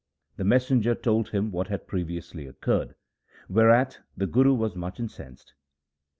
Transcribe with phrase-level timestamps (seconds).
[0.37, 2.95] The messenger told him what had previously occurred,
[3.47, 5.53] whereat the Guru was much incensed.